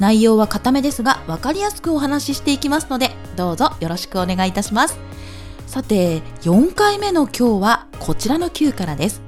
[0.00, 4.98] 内容は固めですが分かりやすくお話ししていきますのでどうぞよろしくお願いいたします。
[5.66, 9.20] さて4回目の今日はこちらの9からです。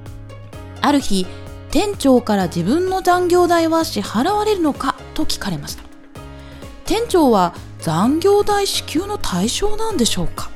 [0.81, 1.27] ある日
[1.71, 5.85] 店長から自分の残業代は支払われるのかと聞かれました。
[6.85, 10.51] 店長は残業代支給の対象なんでしょうか。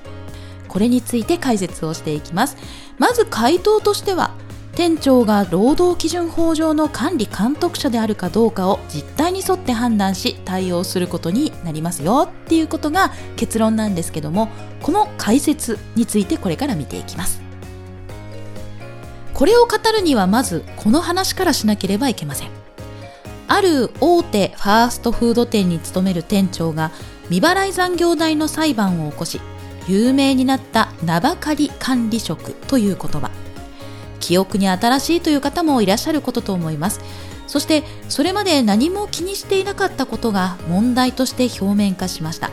[0.69, 2.57] これについて解説をしていきます。
[2.99, 4.33] まず回答としては
[4.77, 14.49] 店長が労働基準法上の管理監督者であるかどうかを実態に沿って判断し対応することになりますよっていうことが結論なんですけども
[14.83, 17.41] この解説についてこれから見ていきます。
[19.33, 22.51] これを語るにはまずこの話からしなければいけません。
[23.47, 26.91] ある大手ファーストフード店に勤める店長が
[27.29, 29.41] 未払い残業代の裁判を起こし
[29.87, 33.44] 有名になった名ばかり管理職という言葉。
[34.25, 37.01] 記憶に新しいという方もいらっしゃることと思います。
[37.47, 42.51] そしてそれまで何も気にしていなかったことが問題として表面化しました。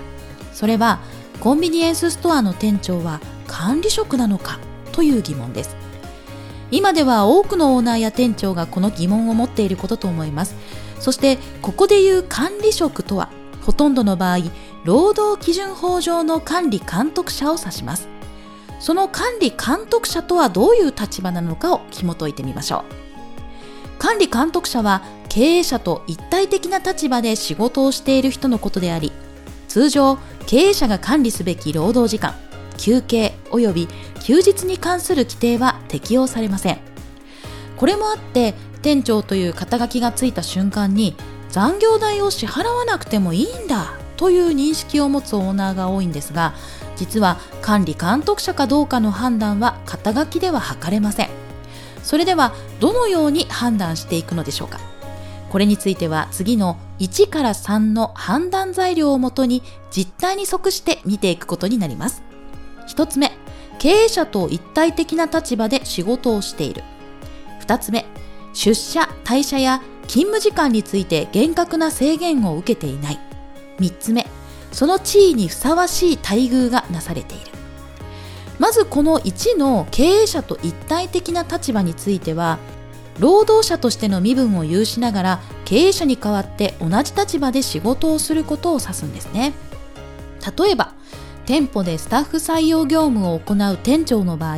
[0.51, 0.99] それは
[1.39, 4.59] コンビニエンスストアの店長は管理職なのか
[4.91, 5.77] という疑問です。
[6.71, 10.55] 今では多くのオーナーや店長がこの疑問を持っていることと思います。
[10.99, 13.29] そしてここでいう管理職とは
[13.61, 14.39] ほとんどの場合
[14.83, 18.09] 労働基準法上の管理監督者を指します。
[18.81, 23.01] その管理監督者とはどういう立場なのかを紐解いてみましょう。
[23.99, 29.11] 管理監督者は経営者と一体的な立場で仕事をしている人のことであり
[29.67, 32.33] 通常経営者が管理すべき労働時間
[32.77, 33.87] 休憩及び
[34.21, 36.79] 休日に関する規定は適用されません。
[37.77, 41.15] これもあって店長という肩書きがついた瞬間に
[41.49, 44.00] 残業代を支払わなくてもいいんだ。
[44.21, 46.53] という認識を持つオーナーが多いんですが
[46.95, 51.29] 実は管理監督者かどうかの判断は肩書きでは測れません。
[52.03, 54.79] それではどのように判断していくのでしょうか。
[55.49, 62.21] これについては次の1から3の判断材料をもとに実態に即して見ていくことになります。
[62.89, 63.31] 1つ目
[63.79, 66.83] 経営者と一体的な立場で仕事をしている。
[67.61, 68.05] 2つ目
[68.53, 73.30] 出社退社や勤務時間について厳格な制限を受けていない。
[73.81, 74.27] 3つ目。
[74.71, 77.51] その地位にふさわしい待遇がなされている。
[78.59, 82.59] まずこの1の経営者と一体的な立場については
[83.19, 89.53] 労働者としての身分を有しながら経営者に代わって同じ立場で仕事をすることを指すんですね。
[90.57, 90.93] 例えば
[91.47, 94.57] 店舗でスタッフ採用業務を行う店長の場合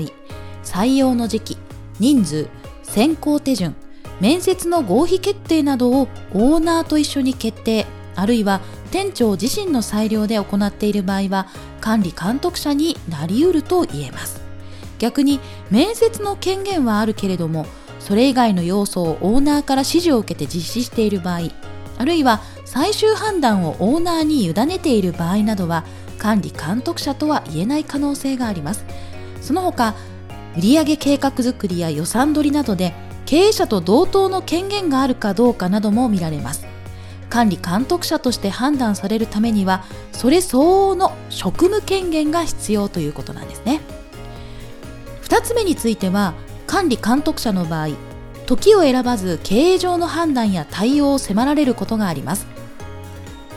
[0.63, 1.57] 採用の時期
[1.99, 2.49] 人数
[2.83, 3.75] 選考手順
[4.19, 7.85] 面接の合否決定などをオーナーと一緒に決定。
[8.15, 11.47] あるいは店長自身の裁量で行っている場合は
[11.81, 14.41] 管理監督者になりうると言えます。
[14.99, 17.65] 逆に面接の権限はあるけれども
[17.99, 21.49] それ以外の要素をオーナーから指示を受けて実施している場合
[21.97, 25.83] あるいは最終判断をオーナーに委ねている場合などは
[26.17, 28.85] 管理監督者とは言えない可能性があります。
[29.41, 29.93] その他
[30.57, 32.93] 売上計画作りや予算取りなどで
[33.25, 36.72] 経営者と同等の権限があるかどうかなども見られます。
[37.33, 43.81] 管理監督者として判断されるためにはそれ相応の職務権限が必要ということなんですね。
[45.23, 46.35] 2つ目については
[46.67, 47.95] 管理監督者の場合
[48.45, 52.45] 時を選ばず経営上の判断や対応を迫られることがあります。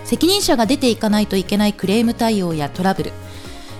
[0.05, 3.13] 責任者が出ていかないといけないクレーム対応やトラブル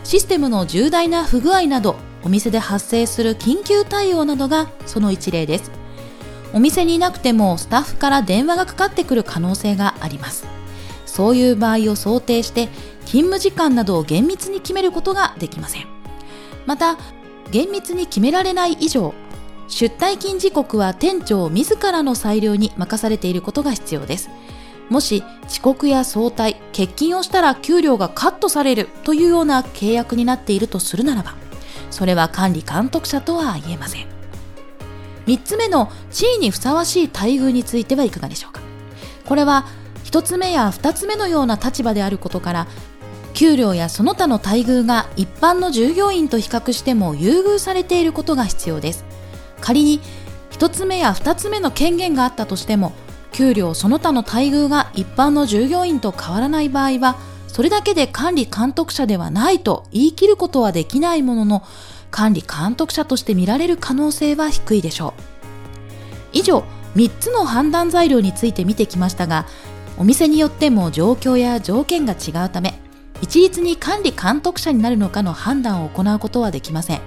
[0.05, 5.86] システムの重大な不具合などお店で発生する緊急対応などがその一例です。
[6.57, 10.47] お店にいなくてもスタッフから電話がかかってくる可能性があります。
[11.05, 12.69] そういう場合を想定して
[13.05, 15.87] 勤務時間などを厳密に決めることができません。
[16.65, 16.97] また
[17.51, 19.13] 厳密に決められない以上
[19.69, 24.31] 出退勤時刻は店長自らの裁量に任されていることが必要です。
[24.89, 31.35] もし遅刻や早退欠勤をしたら給料がカットされるというような契約になっているとするならば
[31.91, 34.16] それは管理監督者とは言えません。
[35.27, 38.61] 3つ目の地位にふさわしい待遇についてはいかがでしょうか。
[39.27, 39.67] これは
[40.05, 42.67] 1つ目や2つ目のような立場であることから
[43.35, 49.05] 給料やその他の待遇が一般の従業員と比較しても優遇されていることが必要です。
[49.61, 50.01] 仮に
[50.53, 52.93] 1つ目や2つ目の権限があったとしても
[53.33, 57.17] 給料その他の待遇が一般の従業員と変わらない場合は
[57.49, 61.63] それだけで管理監督者ではないと言い切ることはできないものの、
[62.11, 65.21] 管理監督者として見られる可能性は低いでしょう。
[66.33, 66.65] 以上、
[66.95, 69.47] 3つの判断材料について見てきましたが、
[69.99, 72.81] お店によっても状況や条件が違うため、
[73.23, 77.01] 一律に管理監督者になるのかの判断を行うことはできません。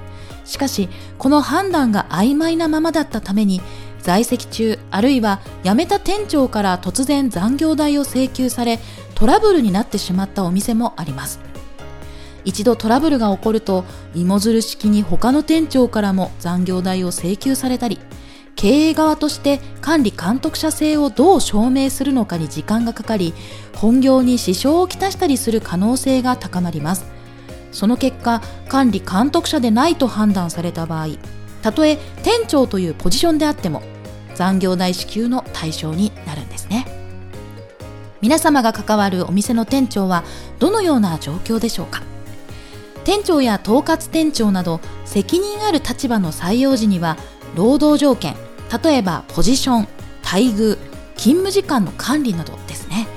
[0.45, 3.61] しかし、この判断が曖昧なままだったために、
[4.01, 8.79] 在籍中あるいは辞めた店長から突然残業代を請求され
[9.15, 11.39] トラブルになってしまったお店もあります
[12.49, 13.85] 一度トラブルが起こると
[14.15, 17.99] 芋づる式に他の店長からも残業代を請求されたり
[18.55, 23.35] 経営側として管理監督者制をどう証明するのかに時間がかかり
[23.75, 27.05] 本業に支障をきたしたりする可能性が高まります。
[27.71, 31.09] その結果管理監督者でないと判断された場合
[31.61, 33.83] たとえ店長というポジションであっても
[34.33, 36.87] 残業代支給の対象になるんですね。
[38.21, 40.23] 皆様が関わるお店の店長は
[40.57, 42.01] どのような状況でしょうか？
[43.09, 47.17] 店長や統括店長など責任ある立場の採用時には
[47.56, 48.35] 労働条件
[48.83, 49.88] 例えばポジション、
[50.23, 50.77] 待遇、
[51.15, 53.07] 勤務時間の管理などですね。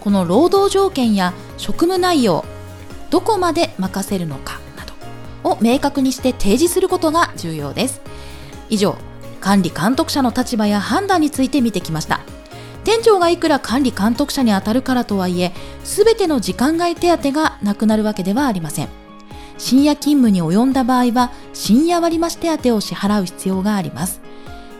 [0.00, 2.42] この労働条件や職務内容、
[3.10, 8.00] どこまで任せるのかなどを明確にして提示することが重要です。
[8.70, 8.96] 以上、
[9.42, 12.20] 管理監督者の立場や判断について見てきました。
[12.84, 15.52] 店長がいくら管理監督者に当たるからとはいえ、
[15.84, 19.03] すべての時間外手当がなくなるわけではありません。
[19.56, 24.20] 深夜勤務に及んだ場合は、深夜割増手当を支払う必要があります。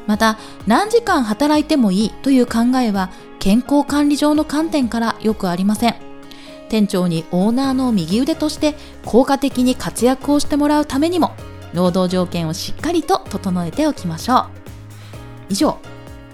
[0.07, 5.95] また何時間働いてもいいという考えは健康管理上の観点からよくありません。
[6.69, 8.75] 店長にオーナーの右腕として
[9.05, 11.33] 効果的に活躍をしてもらうためにも
[11.73, 14.47] 労働条件をしっかりと整えておきましょう。
[15.51, 15.79] 以上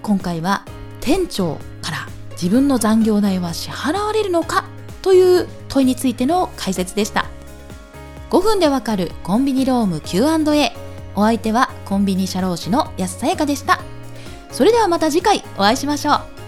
[0.03, 0.65] 今回は
[1.01, 4.65] 店長から自分の残業代は支払われるのか
[5.03, 7.27] という問いについての解説でした。
[8.31, 10.73] 5分でわかるコンビニローム Q&A
[11.17, 13.81] お相手はコンビニ社労士の安さやかでした。
[14.53, 16.40] それではまた次回お会いしましょう。